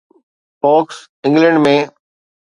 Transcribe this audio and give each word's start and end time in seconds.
pox 0.61 0.97
England 1.25 1.57
۾ 1.67 1.75